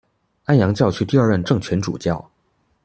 [0.45, 2.27] 安阳教区第二任正权主教。